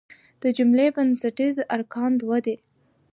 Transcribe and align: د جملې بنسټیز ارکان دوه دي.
د 0.41 0.43
جملې 0.57 0.87
بنسټیز 0.95 1.55
ارکان 1.75 2.11
دوه 2.21 2.37
دي. 2.45 2.55